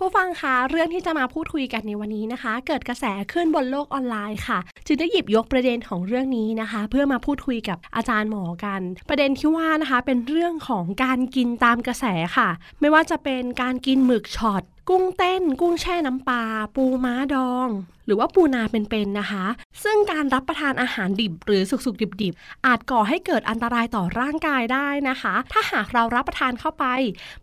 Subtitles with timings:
[0.00, 12.04] ผู้ฟังคะเรื่องที่จะมาพูดคุยกันในวันนี้นะคะ เกิดกระแสขึ้นบนโลกออนไลน์ค่ะ จึงได้หยิบยกประเด็นของเรื่องนี้นะคะ เพื่อมาพูดคุยกับอาจารย์หมอกัน ประเด็นที่ว่านะคะ เป็นเรื่องของการกินตามกระแส
[12.36, 12.48] ค่ะ
[12.80, 16.42] ไม่ว่าจะเป็นการกินหมึกช็อตกุ้งเต้น กุ้งแช่น้ำปลา
[16.74, 17.68] ปูม้าดอง
[18.06, 19.44] หรือว่าปูนาเป็นๆนะคะ
[19.84, 26.84] ซึ่งการรับประทานอาหารดิบ หรือสุกๆดิบๆ อาจก่อให้เกิดอันตรายต่อร่างกายได้นะคะ ถ้าหากเรารับประทานเข้าไป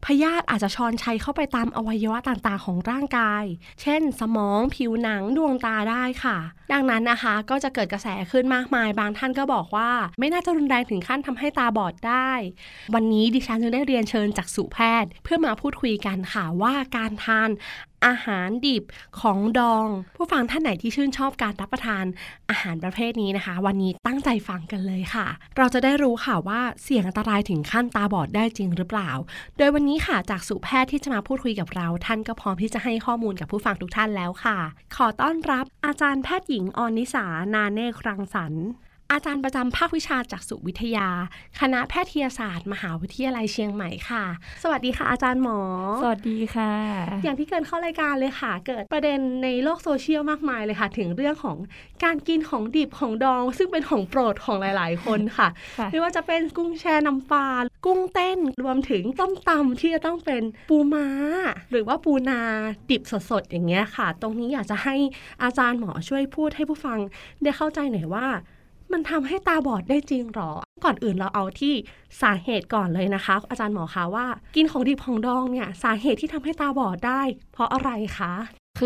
[0.06, 3.44] พยาธิอาจจะชอนชัยเข้าไปตามอวัยวะต่างๆ ของร่างกาย
[3.82, 6.38] เช่น สมองผิวหนังดวงตาได้ค่ะ
[6.74, 12.32] ดังนั้นนะคะก็จะเกิดกระแสขึ้นมากมาย บางท่านก็บอกว่า ไม่น่าจะรุนแรงถึงขั้นทำให้ตาบอดได้
[12.94, 17.50] วันนี้ดิฉันจึงได้เรียนเชิญจากสุแพทย์ เพื่อมาพูดคุยกันค่ะว่าการทาน
[18.06, 18.84] อาหารดิบ
[19.20, 19.88] ของดอง
[20.18, 22.06] ผู้ฟังท่านไหนที่ชื่นชอบการรับประทาน
[22.50, 29.12] อาหารประเภทนี้นะคะ วันนี้ตั้งใจฟังกันเลยค่ะ เราจะได้รู้ค่ะว่าเสี่ยงอันตรายถึงขั้นตาบอดได้จริงหรือเปล่า
[29.58, 34.58] โดยวันนี้ค่ะจากสุแพทย์ที่จะมาพูดคุยกับเรา ท่านก็พร้อมที่จะให้ข้อมูลกับผู้ฟังทุกท่านแล้วค่ะ
[34.96, 38.54] ขอต้อนรับอาจารย์แพทย์หญิงออนิสานาเนครังสรร
[39.12, 41.08] อาจารย์ประจำภาควิชาจักษุวิทยา
[41.60, 44.24] คณะแพทยศาสตร์ มหาวิทยาลัยเชียงใหม่ค่ะ
[44.64, 45.60] สวัสดีค่ะ อาจารย์หมอ
[46.02, 46.74] สวัสดีค่ะ
[47.24, 51.58] อย่างที่เกินเข้ารายการเลยค่ะ เกิดประเด็นในโลกโซเชียลมากมายเลยค่ะ ถึงเรื่องของ
[52.04, 55.48] การกินของดิบของดอง ซึ่งเป็นของโปรดของหลาย ๆ คนค่ะ
[55.78, 57.48] ค่ะไม่ว่าจะเป็นกุ้งแช่น้ำปลา
[57.86, 61.08] กุ้งเต้นรวมถึงต้มตำที่จะต้องเป็นปูม้า
[61.72, 62.42] หรือว่าปูนา
[62.92, 64.96] ดิบสดๆอย่างเงี้ยค่ะ ตรงนี้อยากจะให้
[65.44, 67.00] อาจารย์หมอช่วยพูดให้ผู้ฟัง
[67.44, 68.28] ได้เข้าใจหน่อยว่า
[68.92, 70.52] มันทำให้ตาบอดได้จริงหรอ
[70.84, 71.74] ก่อนอื่นเราเอาที่
[72.22, 77.22] สาเหตุก่อนเลยนะคะ อาจารย์หมอคะว่า กินของดิบของดองเนี่ยสาเหตุที่ทำให้ตาบอดได้
[77.54, 78.34] เพราะอะไรคะ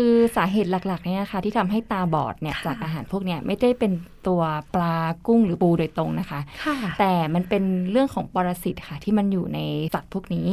[0.00, 3.92] คือสาเหตุหลักๆเนี่ยนะคะที่ทำให้ตาบอดเนี่ยค่ะจากอาหารพวกเนี้ยไม่ได้เป็น
[4.28, 4.42] ตัว
[4.74, 9.58] ปลากุ้งหรือปูโดยตรงนะคะค่ะแต่มันเป็นเรื่องของปรสิตค่ะที่มันอยู่ใน
[9.94, 10.48] สัตว์พวกนี้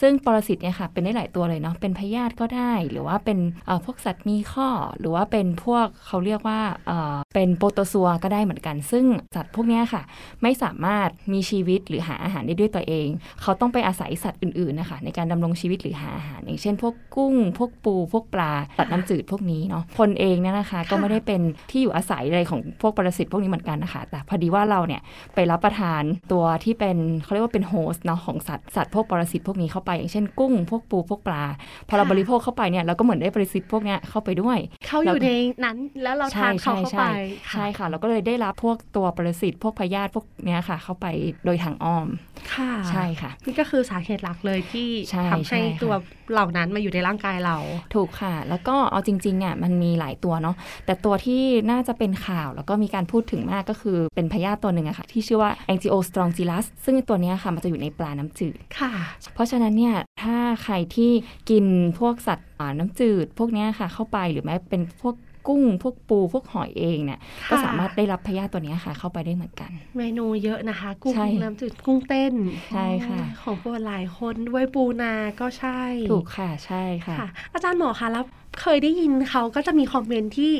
[0.00, 4.68] ซึ่งปรสิตเนี่ยค่ะเป็นได้หลายตัวเลยเนาะเป็นพยาธิก็ได้ หรือว่าเป็นเอ่อพวกสัตว์มีข้อ
[4.98, 9.04] หรือว่าเป็นพวกเขาเรียกว่าเอ่อเป็นโปรโตซัวก็ได้เหมือนกัน ซึ่ง
[9.36, 10.02] สัตว์พวกเนี้ยค่ะ
[10.42, 13.08] ไม่สามารถมีชีวิตหรือหาอาหารได้ด้วยตัวเอง
[13.42, 25.00] เขาต้องไปอาศัยสัตว์อื่นๆนะคะในการดำรงชีวิตหรือหาอาหารอย่างเช่น พวกกุ้ง พวกปู พวกปลาสัตว์น้ำจืดพวกนี้เนาะคนเองเนี่ยนะคะก็ไม่ได้เป็นที่อยู่อาศัยอะไรของพวกปรสิตพวกนี้เหมือนกันนะคะ แต่พอดีว่าเราเนี่ย
[25.34, 26.02] ไปรับประทาน
[26.32, 31.44] ตัวที่เป็นเขาเรียกว่าเป็นโฮสต์เนาะของสัตว์สัตว์พวกปรสิตพวกนี้เข้าไปอย่างเช่นกุ้งพวกปูพวกปลา
[31.88, 35.30] พอเราค่ะบริโภคเข้าไปเนี่ยเราก็เหมือนได้ปรสิตพวกเนี้ยเข้าไปด้วยเขาอยู่ใน
[35.64, 37.04] นั้นแล้วเราทานเขาเข้าไป
[37.52, 41.06] ใช่ค่ะ เราก็เลยได้รับพวกตัวปรสิตพวกพยาธิพวกเนี้ยค่ะ เข้าไป
[41.44, 42.08] โดยทางอ้อม
[42.54, 45.94] ค่ะใช่ค่ะ นี่ก็คือสาเหตุหลักเลยที่ใช่ทำใช่ให้ค่ะตัว
[46.32, 47.56] เหล่านั้นมาอยู่ในร่างกายเรา
[47.94, 50.56] ถูกค่ะ แล้วก็เอาจริงๆอะมันมีหลายตัวเนาะ
[50.86, 58.92] แต่ตัวที่น่าจะเป็นข่าวแล้วก็มีการพูดถึงมากก็คือเป็นพยาธิตัวหนึ่งอะค่ะ ที่ชื่อว่า Angiostrongyllus ซึ่งตัวเนี้ยค่ะมันจะอยู่ในปลาน้ำจืดค่ะ
[59.34, 61.10] เพราะฉะนั้นเนี่ยถ้าใครที่
[61.50, 61.64] กิน
[61.98, 65.14] พวกสัตว์อ่าน้ำจืด พวกเนี้ยค่ะเข้าไปหรือแม้เป็นพวก
[65.48, 67.20] กุ้ง พวกปูพวกหอยเองเนี่ย
[67.50, 72.34] ก็สามารถได้รับพยาธิตัวเนี้ยค่ะ เข้าไปได้เหมือนกัน เมนูเยอะนะคะ กุ้งใช่น้ำจืดกุ้งเต้น
[72.74, 75.80] ใช่ค่ะอ๋อของโปรดหลายคนด้วยปูนาก็ใช่
[76.10, 78.24] ถูกค่ะใช่ค่ะค่ะ อาจารย์หมอคะแล้ว
[78.62, 80.52] เคยได้ยินเขาก็จะมีคอมเมนต์ที่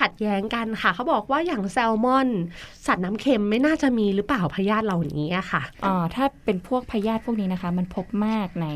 [0.00, 2.28] ขัดแย้งกันค่ะ เขาบอกว่าอย่างแซลมอน
[2.86, 8.66] สัตว์น้ำเค็มไม่น่าจะมีหรือเปล่าพยาธิเหล่านี้อะค่ะอ่าถ้าเป็นพวกพยาธิพวกนี้นะคะ มันพบมากใน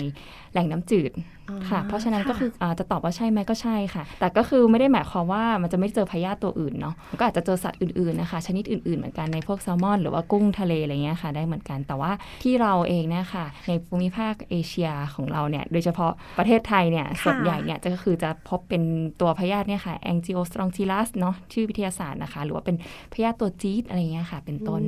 [0.53, 1.13] แหล่งน้ำจืด
[1.49, 12.13] อ๋อค่ะ เพราะฉะนั้นค่ะก็คืออาจะตอบว่าใช่ไหมก็ใช่ค่ะ แต่ก็คือไม่ได้หมายความว่ามันจะไม่เจอพยาธิตัวอื่นเนาะมันก็อาจจะเจอสัตว์อื่นๆนะคะ ชนิดอื่นๆเหมือนกันในพวกแซลมอน หรือว่ากุ้งทะเลอะไรเงี้ยค่ะ ได้เหมือนกันแต่ว่า
[12.43, 18.83] ที่เราเองเนี่ยค่ะ ในภูมิภาคเอเชียของเราเนี่ยโดยเฉพาะประเทศไทยเนี่ยส่วนใหญ่เนี่ยจะก็คือจะพบบเป็น
[19.21, 22.77] ตัวพยาธิเนี่ยค่ะ Angiostronchilus เนาะชื่อวิทยาศาสตร์นะคะ หรือว่าเป็น
[23.13, 24.83] พยาธิตัวจี๊ดอะไรเงี้ยค่ะ เป็นต้น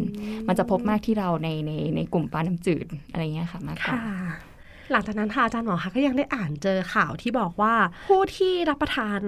[0.49, 4.52] มันจะพบมากที่เราในในในกลุ่มปลาน้ำจืดอะไรเงี้ยค่ะมากกว่าค่ะ
[4.91, 7.75] หลังจากนั้นค่ะอาจารย์หมอคะก็ยังได้อ่านเจอข่าวที่บอกว่า
[8.09, 9.19] ผู้ที่รับประทาน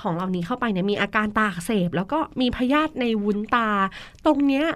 [0.00, 3.68] ของเหล่านี้เข้าไปเนี่ยมีอาการตาอักเสบ แล้วก็มีพยาธิในวุ้นตา
[4.26, 4.66] ตรงเนี้ย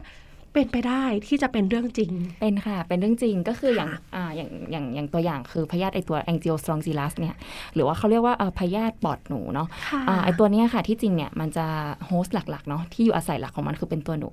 [0.57, 7.37] เป็นไปได้ที่จะเป็นเรื่องจริง เป็นค่ะ เป็นเรื่องจริงก็คืออย่างค่ะอ่าอย่างอย่างอย่างตัวอย่างคือพยาธิไอตัว Angiostronchilus เนี่ย
[7.75, 11.67] หรือว่าเขาเรียกว่าเอ่อพยาธิปอดหนูเนาะค่ะอ่าไอตัวเนี้ยค่ะที่จริงเนี่ยมันจะ
[12.07, 14.31] โฮสต์หลักๆเนาะที่อยู่อาศัยหลักของมันคือเป็นตัวหนู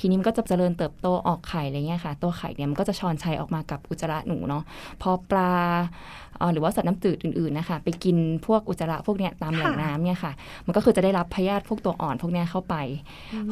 [0.00, 4.62] ทีนี้มันก็จะเจริญเติบโตออกไข่อะไรเงี้ยค่ะ ตัวไข่เนี่ยมันก็จะชอนชัยออกมากับอุจจาระหนูเนาะ
[5.02, 5.50] พอปลา
[6.40, 8.16] เอ่อหรือว่าสัตว์น้ำจืดอื่นๆนะคะไปกิน
[8.46, 10.32] พวกอุจจาระพวกเนี้ยตามแหล่งค่ะน้ำเนี่ยค่ะ
[10.66, 12.74] มันก็คือจะได้รับพยาธิพวกตัวอ่อนพวกเนี้ยเข้าไป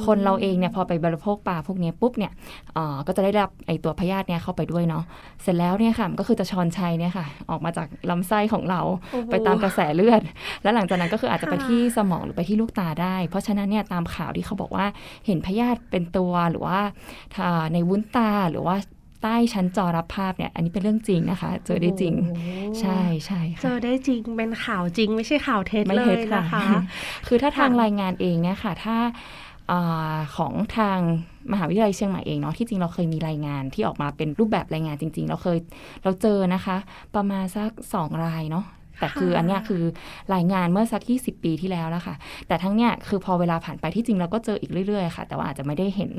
[0.06, 2.32] คนเราเองเนี่ยพอไปบริโภคปลาพวกเนี้ยปุ๊บเนี่ย
[2.75, 5.05] เอ่อก็จะได้รับไอตัวพยาธิเนี่ยเข้าไปด้วยเนาะ
[5.43, 8.81] เสร็จแล้วเนี่ยค่ะมันก็คือจะชอนชัยเนี่ยค่ะออกมาจากลำไส้ของเรา
[9.12, 10.20] โอ้โหไปตามกระแสเลือด
[10.62, 14.87] แล้วหลังจากนั้นก็คืออาจจะไปค่ะที่สมองหรือไปที่ลูกตาได้ เพราะฉะนั้นเนี่ยตามข่าวที่เขาบอกว่า
[15.26, 16.79] เห็นพยาธิเป็นตัวหรือว่า
[17.44, 18.76] อ่าในวุ้นตาหรือว่า
[19.23, 22.49] ใต้ชั้นจอรับภาพเนี่ย อันนี้เป็นเรื่องจริงนะคะ เจอได้จริงโอ้โห
[22.81, 26.62] ใช่ใช่เจค่ะอได้จริงเป็นข่าวจริงไม่ใช่ข่าวเท็จไม่เลเท็ยจนะคะ
[27.26, 28.97] คือถ้าทางค่ะรายงานเองเนี่ยค่ะ ถ้า
[29.70, 29.72] อ
[30.36, 30.98] ของทาง
[31.52, 35.58] มหาวิทยาลัยเชียงใหม่เองเนาะที่จริงเราเคยมีรายงานที่ออกมาเป็นรูปแบบรายงานจริง ๆ เราเคย
[36.02, 36.76] เราเจอนะคะ
[37.14, 38.64] ประมาณสักสองรายเนาะ
[39.00, 39.82] แต่คืออันเนี้ยคือ
[40.34, 42.14] รายงานเมื่อสัก20ปีที่แล้วแล้วค่ะ
[42.48, 46.10] แต่ทั้งเนี้ยคือพอเวลาผ่านไปที่จริงเราก็เจออีกเรื่อยๆค่ะ แต่ว่าอาจจะไม่ได้เห็น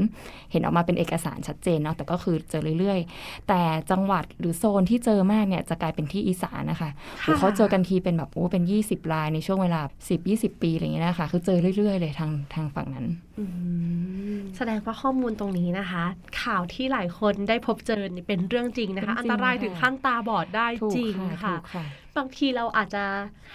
[0.52, 6.90] เห็นออกมาเป็นเอกสารชัดเจนเนาะแต่ก็คือเจอเรื่อยๆ แต่จังหวัดหรือโซนที่เจอมากเนี่ยจะกลายเป็นที่อีสานนะคะ
[7.22, 9.82] โอ้เขาเจอกันทีเป็นแบบโอ้เป็น 20 รายในช่วงเวลา
[10.22, 13.06] 10-20 ปีอะไรอย่างเงี้ยนะคะคือเจอเรื่อยๆ เลยทางทางฝั่งนั้น
[13.40, 13.46] อื
[14.36, 16.04] มแสดงว่าข้อมูลตรงนี้นะคะ
[16.44, 21.86] ข่าวที่หลายคนได้พบเจอนี่เป็นเรื่องจริงนะคะเป็นอันจริงตรายค่ะถึงขั้นตาบอดได้ถูกจริงค่ะค่ะถูกค่ะ
[22.18, 23.04] บางทีเราอาจจะ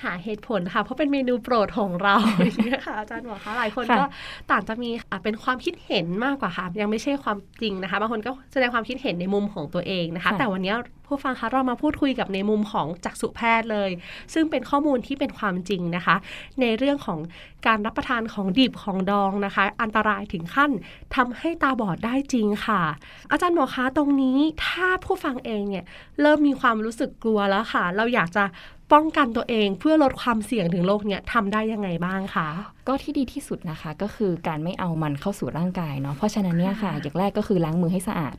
[0.02, 2.14] หาเหตุผลค่ะ เพราะเป็นเมนูโปรดของเรา
[2.44, 4.06] อย่างเงี้ยค่ะอาจารย์บอกคะหลายคนค่ะก็
[4.50, 10.74] ต่างจะมีอะเป็นความคิดเห็นมากกว่าค่ะ ยังไม่ใช่ความจริงนะคะ บางคนก็แสดงความคิดเห็นในมุมของตัวเองนะคะ แต่วันนี้
[11.12, 13.90] ผู้ฟังคะเรามาพูดคุยกับในมุมของจักษุแพทย์เลย
[14.34, 16.16] ซึ่งเป็นข้อมูลที่เป็นความจริงนะคะ
[16.60, 17.18] ในเรื่องของ
[17.66, 20.70] การรับประทานของดิบของดองนะคะ อันตรายถึงขั้น
[21.16, 22.82] ทำให้ตาบอดได้จริงค่ะ
[23.30, 25.84] อาจารย์หมอคะตรงนี้ถ้าผู้ฟังเองเนี่ย
[26.20, 28.44] เริ่มมีความรู้สึกกลัวแล้วค่ะ เราอยากจะ
[28.92, 32.48] ป้องกันตัวเองเพื่อลดความเสี่ยงถึงโรคเนี่ยทำได้ยังไงบ้างคะ
[32.88, 38.36] ก็ที่ดีที่สุดนะคะก็คือการไม่เอามันเข้าสู่ร่างกายเนาะเพราะฉะนั้นเนี่ยค่ะค่ะ อย่างแรกก็คือล้างมือให้สะอาด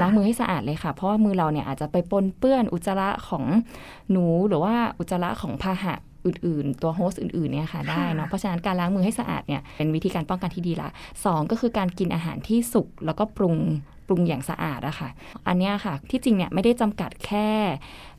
[0.00, 3.44] ล้างมือให้สะอาดเลยค่ะ เพราะว่ามือเราเนี่ยอาจจะไปปนเปื้อนอุจจาระของ
[4.10, 5.94] หนูหรือว่าอุจจาระของพาหะ
[6.26, 10.88] อื่นๆ ตัวโฮสต์อื่นๆเนี่ยค่ะได้เนาะเพราะฉะนั้นการล้างมือให้สะอาดเนี่ยเป็นวิธีการป้องกันที่ดีละ
[11.24, 13.56] สองก็คือการกินอาหารที่สุกแล้วก็ปรุง
[14.08, 15.08] ปรุงอย่างสะอาดอะค่ะ
[15.46, 17.48] อันเนี้ยค่ะที่จริงเนี่ยไม่ได้จำกัดแค่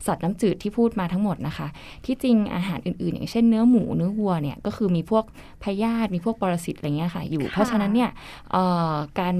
[0.06, 1.66] สัตว์น้ำจืดที่พูดมาทั้งหมดนะคะ
[2.06, 5.24] ที่จริงอาหารอื่นๆ อย่างเช่นเนื้อหมูเนื้อวัวเนี่ยก็คือมีพวก
[5.64, 8.10] พยาธิมีพวกปรสิตอะไรเงี้ยค่ะอยู่ เพราะฉะนั้นเนี่ย
[8.52, 9.36] เอ่อการ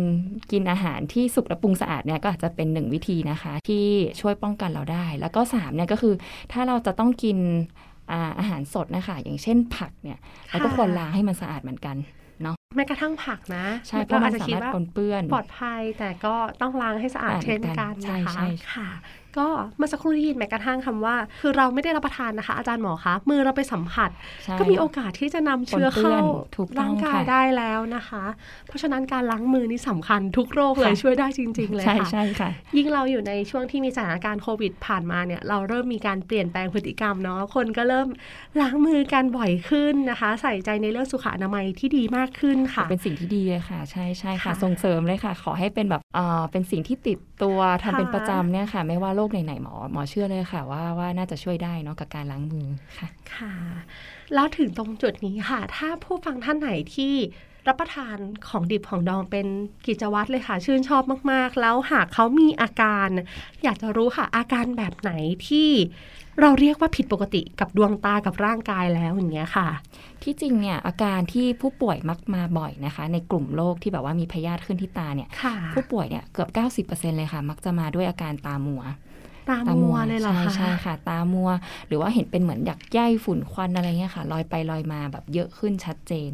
[0.51, 3.85] กินอาหารที่สุกและปรุงสะอาดเนี่ยก็อาจจะเป็นหนึ่งวิธีนะคะ ที่
[4.21, 6.15] ช่วยป้องกันเราได้ แล้วก็สามเนี่ยก็คือ
[6.53, 7.39] ถ้าเราจะต้องกิน
[8.13, 10.19] อ่าอาหารสดนะคะ อย่างเช่นผักเนี่ย
[10.49, 11.97] เราก็ควรล้างให้มันสะอาดเหมือนกัน
[12.77, 18.89] แม้กระทั่งผักนะใช่เพราะมันอจจะสาคิดมารถว่าปนเปื้อนปลอดภัยแต่ก็ต้องล้างให้สะอาดอ่าเช่นกันใช่นะคะใช่ค่ะ
[19.39, 24.11] ก็เมื่อสักครู่ได้ยินแม้กระทั่งคำว่า คือเราไม่ได้รับประทานนะคะ อาจารย์หมอคะ มือเราไปสัมผัส
[24.45, 26.25] ใช่ก็มีโอกาสที่จะนำเชื้อปนเปื้เข้าอน
[26.57, 28.25] ถูกต้องร่างกายค่ะได้แล้วนะคะ
[28.69, 38.09] เพราะฉะนั้นการล้างมือนี่สำคัญทุกโรคเลยค่ะช่วยได้จริง ๆ เลยใช่ค่ะใช่ค่ะ ยิ่งเราอยู่ในช่วงที่มีสถานการณ์โควิดผ่านมาเนี่ยเราเริ่มมีการเปลี่ยนแปลงพฤติกรรมเนาะคนก็เริ่ม
[38.61, 52.67] ล้างมือกันบ่อยขึ้นนะคะ ใส่ใจในเรื่องสุขอนามัยที่ดีมากขึ้นค่ะ เป็นสิ่งที่ดีเลยค่ะ ใช่ใช่ค่ะค่ะส่งเสริมเลยค่ะ ขอให้เป็นแบบเอ่อเป็นสิ่งที่ติดตัวทำเป็นค่ะประจำเนี่ยค่ะ ไม่ว่าโรคไหนๆหมอหมอเชื่อเลยค่ะ ว่าว่าน่าจะช่วยได้เนาะกับการล้างมือ
[52.99, 53.55] ค่ะ ค่ะ
[54.35, 57.15] แล้วถึงตรงจุดนี้ค่ะ ถ้าผู้ฟังท่านไหนที่
[57.69, 58.17] รับประทาน
[58.49, 59.47] ของดิบของดองเป็น
[59.87, 63.09] กิจวัตรเลยค่ะ ชื่นชอบมากๆ แล้วหากเขามีอาการ
[63.63, 65.13] อยากจะรู้ค่ะ อาการแบบไหน
[65.49, 65.71] ที่
[66.41, 69.69] เราเรียกว่าผิดปกติกับดวงตากับร่างกายแล้วอย่างเงี้ยค่ะ
[70.23, 76.49] ที่จริงเนี่ยอาการที่ผู้ป่วยมักมาบ่อยนะคะ ในกลุ่มโรคที่แบบว่ามีพยาธิขึ้นที่ตาเนี่ยค่ะผู้ป่วยเนี่ยเกือบ
[76.89, 78.83] 90%เลยค่ะ มักจะมาด้วยอาการตามัว
[79.49, 81.51] ตามัวเลยเหรอใช่คะใช่ค่ะ ตามัว
[81.89, 86.33] หรือว่าเห็นเป็นเหมือนหยักใยฝุ่นควันอะไรเงี้ยค่ะลอยไปลอยมาแบบเยอะขึ้นชัดเจน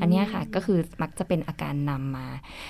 [0.00, 2.26] อันเนี้ยค่ะก็คือมักจะเป็นอาการนำมา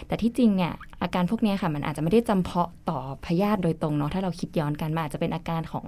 [0.06, 5.86] แต่ที่จริงเนี่ยอาการพวกเนี้ยค่ะมันอาจจะไม่ได้จำเพาะต่อพยาธิโดยตรงเนาะถ้าเราคิดย้อนกันมันอาจจะเป็นอาการของ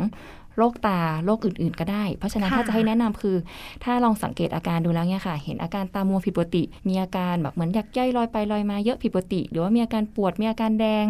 [0.60, 3.36] โรคตาโรคอื่น ๆ ก็ได้ เพราะฉะนั้นค่ะถ้าจะให้แนะนำคือ
[3.84, 11.06] ถ้าลองสังเกตอาการดูแล้วเนี่ยค่ะ เห็นอาการตามัวผิดปกติ มีอาการแบบเหมือนหยักใยลอยไปลอยมาเยอะผิดปกติ หรือว่ามีอาการปวดมีอาการแดง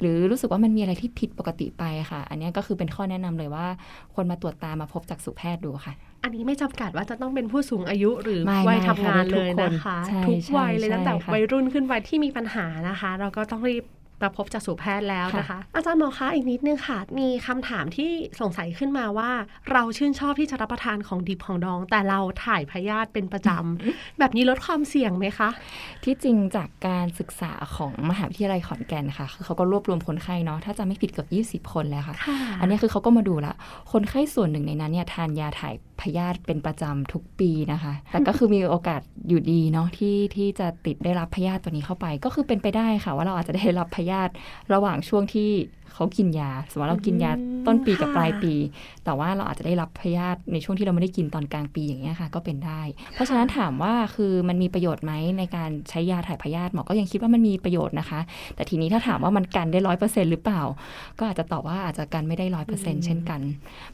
[0.00, 3.66] หรือรู้สึกว่ามันมีอะไรที่ผิดปกติไปค่ะ อันเนี้ยก็คือเป็นข้อแนะนำเลยว่า
[4.14, 13.84] ควรมาตรวจตามาพบจักษุแพทย์ดูค่ะอันนี้ไม่จำกัดว่าจะต้องเป็นผู้สูงอายุหรือไม่วัยไม่ทำงานค่ะเลยทุกคนนะคะใช่ทุกวัยใช่เลยตั้งแต่ใช่ค่ะวัยรุ่นขึ้นไปที่มีปัญหานะคะ เราก็ต้องรีบ
[14.22, 19.30] มาพบจักษุแพทย์แล้วนะคะ อาจารย์หมอคะอีกนิดนึงค่ะ มีคำถามที่สงสัยขึ้นมาว่า
[19.72, 25.48] เราชื่นชอบที่จะรับประทานของดิบของดอง แต่เราถ่ายพยาธิเป็นประจำแบบนี้ลดความเสี่ยงไหมคะ
[26.04, 31.26] ที่จริงจากการศึกษาของมหาวิทยาลัยขอนแก่นค่ะคือเขาก็รวบรวมคนไข้เนาะถ้าจะไม่ผิดเกือ
[31.58, 33.54] บ20 คนแล้วค่ะค่ะอันนี้คือเขาก็มาดูละ
[33.92, 44.32] คนไข้ส่วนหนึ่งในนั้นเนี่ยทานยาถ่ายพยาธิเป็นประจำทุกปีนะคะ แต่ก็คือมีโอกาสอยู่ดีเนาะที่ที่จะติดได้รับพยาธิตัวนี้เข้าไป ก็คือเป็นไปได้ค่ะ ว่าเราอาจจะได้รับพยาธิ
[44.72, 45.50] ระหว่างช่วงที่
[45.94, 47.32] เขากินยา สมมติเรากินยา
[47.66, 48.54] ต้นปีกับปลายปี
[49.04, 52.82] แต่ว่าเราอาจจะได้รับพยาธิในช่วงที่เราไม่ได้กินตอนกลางปีอย่างเงี้ยค่ะ ก็เป็นได้
[53.14, 58.20] เพราะฉะนั้นถามว่าคือมันมีประโยชน์ไหมในการใช้ยาถ่ายพยาธิหมอก็ยังคิดว่ามันมีประโยชน์นะคะ
[58.54, 60.62] แต่ทีนี้ถ้าถามว่ามันกันได้ร้อยเปอร์เซ็นต์หรือเปล่า
[61.18, 63.40] ก็อาจจะตอบว่าอาจจะกันไม่ได้ร้อยเปอร์เซ็นต์เช่นกัน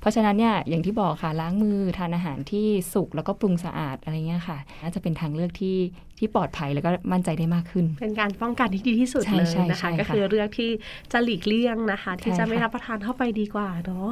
[0.01, 5.77] เพราะฉะนั้นเนี่ยอย่างที่บอกค่ะล้างมือทานอาหารที่สุกแล้วก็ปรุงสะอาดอะไรเงี้ยค่ะน่าจะเป็นทางเลือกที่
[6.19, 10.71] ที่ปลอดภัยแล้วก็มั่นใจได้มากขึ้น เป็นการป้องกันที่ดีที่สุดใช่เลยใช่นะใช่คะค่ะก็คือเรื่องที่
[11.13, 14.11] จะหลีกเลี่ยงนะคะ ที่ใช่จะไม่ค่ะรับประทานเข้าไปดีกว่าเนาะ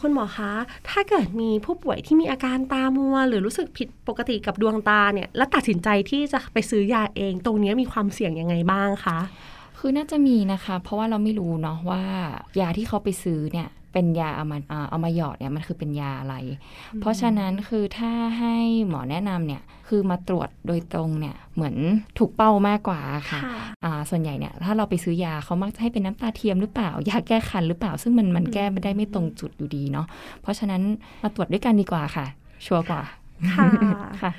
[0.00, 0.52] คุณหมอคะ
[0.88, 9.18] ถ้าเกิดมีผู้ป่วยที่มีอาการตามัว หรือรู้สึกผิดปกติกับดวงตาเนี่ย แล้วตัดสินใจที่จะไปซื้อยาเอง ตรงเนี้ยมีความเสี่ยงยังไงบ้างคะ
[9.78, 12.02] คือน่าจะมีนะคะ เพราะว่าเราไม่รู้เนาะว่า
[12.60, 16.34] ยาที่เขาไปซื้อเนี่ย เป็นยาเอามาอ่าเอามาหยอดเนี่ยมันคือเป็นยาอะไร
[17.00, 18.54] เพราะฉะนั้นคือถ้าให้
[18.88, 21.74] หมอแนะนำเนี่ยคือมาตรวจโดยตรงเนี่ยเหมือน
[22.18, 23.40] ถูกเป้ามากกว่าค่ะ
[23.84, 30.06] อ่าส่วนใหญ่เนี่ยถ้าเราไปซื้อยาเขามักจะให้เป็นน้ำตาเทียมหรือเปล่ายาแก้คันหรือเปล่า ซึ่งมันมันแก้ไม่ได้ไม่ตรงจุดอยู่ดีเนาะ
[30.42, 30.82] เพราะฉะนั้น
[31.22, 32.26] มาตรวจด้วยกันดีกว่าค่ะ
[32.66, 33.02] ชัวร์กว่า
[33.52, 33.66] ค่ะ
[34.22, 34.30] ค่ะ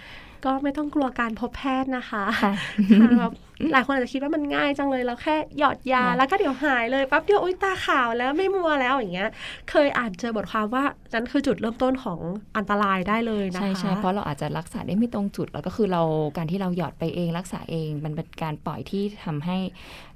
[0.46, 2.54] ก็ไม่ต้องกลัวการพบแพทย์นะคะค่ะ
[3.02, 3.34] ค่ะแบบ
[3.74, 9.30] หลายคนอาจจะคิดว่ามันง่ายจังเลยเราแค่หยอดยาค่ะแล้วก็เดี๋ยวหายเลยปั๊บเดียวอุ้ยตาขาวแล้วไม่มัวแล้วอย่างเงี้ย
[9.70, 10.84] เคยอ่านเจอบทความว่า
[11.14, 12.20] นั่นคือจุดเริ่มต้นของ
[12.58, 16.02] อันตรายได้เลยนะคะใช่ใช่เพราะเราอาจจะรักษาได้ไม่ตรงจุดแล้วก็คือเรา
[16.38, 19.58] การที่เราหยอดไปเองรักษาเอง มันเป็นการปล่อยที่ทำให้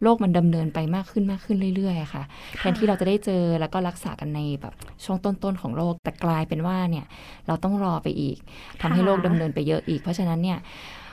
[0.02, 2.24] โรคมันดำเนินไปมากขึ้นมากขึ้นเรื่อยๆอะค่ะ
[2.58, 4.74] แทนที่เราจะได้เจอแล้วก็รักษากันในแบบ
[5.06, 7.06] ช่วงต้นๆของโรคแต่กลายเป็นว่าเนี่ย
[7.48, 8.38] เราต้องรอไปอีก
[8.82, 10.60] ทำให้โรคดำเนินไปเยอะอีกเพราะฉะนั้นเนี่ย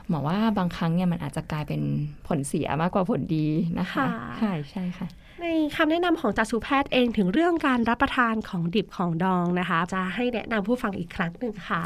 [0.08, 1.80] หมอว่าบางครั้งเนี่ยมันอาจจะกลายเป็น
[2.26, 3.46] ผลเสียมากกว่าผลดี
[3.80, 4.08] นะคะค่ะ
[4.38, 5.06] ใช่ใช่ค่ะ
[5.40, 5.46] ใน
[5.76, 11.82] คำแนะนำของจักษุแพทย์เองถึงเรื่องการรับประทานของดิบของดองนะคะ จะให้แนะนำผู้ฟังอีกครั้งหนึ่งค่ะ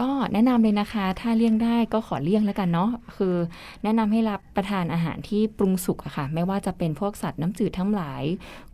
[0.00, 3.34] ก็แนะนำเลยนะคะ ถ้าเลี่ยงได้ก็ขอเลี่ยงแล้วกันเนาะคือ
[3.82, 8.22] แนะนำให้รับประทานอาหารที่ปรุงสุกอะค่ะ ไม่ว่าจะเป็นพวกสัตว์น้ำจืดทั้งหลาย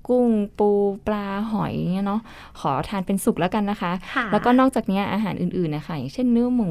[0.08, 0.70] กุ้งปู
[1.06, 2.20] ปลาหอยเนี่ยเนาะ
[2.60, 6.70] ขอทานเป็นสุกแล้วกันนะคะค่ะแล้วก็นอกจากเนี้ยอาหารอื่นๆนะคะอย่างเช่นเนื้อหมู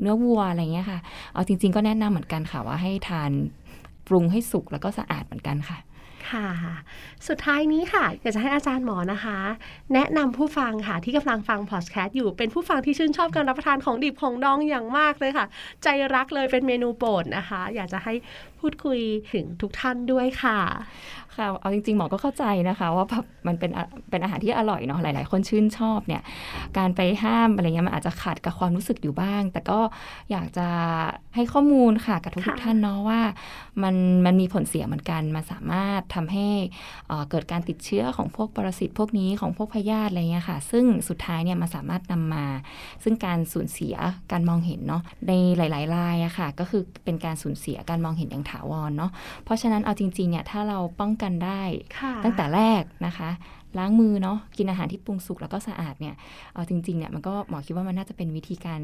[0.00, 0.98] เนื้อวัวอะไรเงี้ยค่ะ
[1.32, 3.30] เอาจริง ๆ ก็แนะนำเหมือนกันค่ะว่าให้ทาน
[4.08, 5.78] ปรุงให้สุกแล้วก็สะอาดเหมือนกันค่ะ
[6.30, 6.48] ค่ะ
[7.28, 9.38] สุดท้ายนี้ค่ะอยากจะให้อาจารย์หมอนะคะ
[9.94, 15.46] แนะนำผู้ฟังค่ะที่กำลังฟังพอดแคสต์อยู่เป็นผู้ฟังที่ชื่นชอบการรับประทานของดิบของดองอย่างมากเลยค่ะ
[15.82, 18.14] ใจรักเลยเป็นเมนูโปรดนะคะ อยากจะให้
[18.60, 19.00] พูดคุย
[19.32, 20.58] ถึงทุกท่านด้วยค่ะ
[21.36, 26.22] ค่ะเอาจริงๆหมอก็เข้าใจนะคะ ว่าแบบมันเป็นอะเป็นอาหารที่อร่อยเนาะหลาย ๆ คนชื่นชอบเนี่ย
[26.78, 29.78] การไปห้ามอะไรเงี้ยมันอาจจะขัดกับความรู้สึกอยู่บ้าง แต่ก็
[30.30, 30.68] อยากจะ
[31.34, 33.20] ให้ข้อมูลค่ะกับทุกค่ะๆท่านเนาะว่า
[33.82, 33.94] มัน
[34.26, 36.46] มันมีผลเสียเหมือนกันมันสามารถทำให้
[37.08, 42.44] เอ่อเกิดการติดเชื้อของพวกปรสิตพวกนี้ของพวกพยาธิอะไรเงี้ยค่ะ ซึ่งสุดท้ายเนี่ยมันสามารถนำมา
[43.02, 43.96] ซึ่งการสูญเสีย
[44.32, 49.10] การมองเห็นเนาะในหลายๆรายอะค่ะ ก็คือเป็นการสูญเสียการมองเห็นอย่างถาวรเนาะ
[49.44, 51.62] เพราะฉะนั้นเอาจริงๆเนี่ยถ้าเราป้องกันได้
[51.98, 53.30] ค่ะตั้งแต่แรกนะคะ
[53.78, 56.14] ล้างมือเนาะกินอาหารที่ปรุงสุกแล้วก็สะอาดเนี่ย
[56.54, 58.80] เอาจริงๆเนี่ยมันก็หมอคิดว่ามันน่าจะเป็นวิธีการ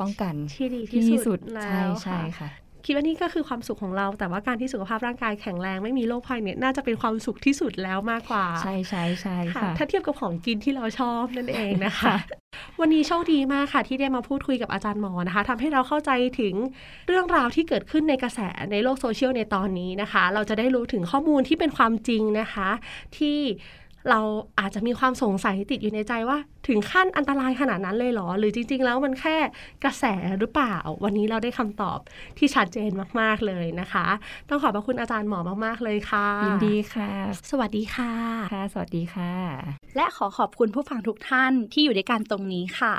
[0.00, 2.48] ป้องกันที่ดีที่ที่สุสุดดแล้ใช่วใช่ค่ะ
[2.78, 12.16] ค่ะคิดว่านี่ก็คือความสุขของเรา แต่ว่าการที่สุขภาพร่างกายแข็งแรงไม่มีโรคภัยเนี่ยน่าจะเป็นความสุขที่สุดแล้วมากกว่า ใช่ใช่ใช่ค่ะค่ะถ้าเทียบกับของกินที่เราชอบนั่นเองนะคะค่ะ
[12.80, 16.54] วันนี้โชคดีมากค่ะ ที่ได้มาพูดคุยกับอาจารย์หมอนะคะทำให้เราเข้าใจถึง
[17.08, 18.40] เรื่องราวที่เกิดขึ้นในกระแส
[18.72, 22.68] ในโลกโซเชียลในตอนนี้นะคะ เราจะได้รู้ถึงข้อมูลที่เป็นความจริงนะคะ
[23.16, 23.38] ที่
[24.10, 24.20] เรา
[24.60, 26.38] อาจจะมีความสงสัยติดอยู่ในใจว่า
[26.68, 29.36] ถึงขั้นอันตรายขนาดนั้นเลยเหรอ หรือจริง ๆ แล้วมันแค่
[29.84, 30.04] กระแส
[30.38, 31.98] หรือเปล่า วันนี้เราได้คำตอบ
[32.38, 34.06] ที่ชัดเจนมาก ๆ เลยนะคะ
[34.48, 37.10] ต้องขอบพระคุณอาจารย์หมอมาก ๆ เลยค่ะ ยินดีค่ะ
[37.50, 38.12] สวัสดีค่ะ
[38.54, 39.32] ค่ะ สวัสดีค่ะ
[39.96, 42.94] และขอขอบคุณผู้ฟังทุกท่านที่อยู่ด้วยกันตรงนี้ค่ะ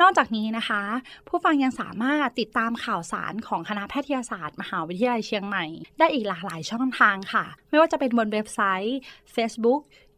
[0.00, 0.82] นอกจากนี้นะคะ
[1.28, 5.64] ผู้ฟังยังสามารถติดตามข่าวสารของคณะแพทยศาสตร์ มหาวิทยาลัยเชียงใหม่
[5.98, 8.98] ได้อีกหลากหลายช่องทางค่ะ ไม่ว่าจะเป็นบนเว็บไซต์
[9.34, 9.80] Facebook